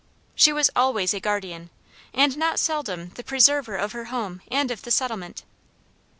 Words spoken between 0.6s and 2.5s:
always a guardian, and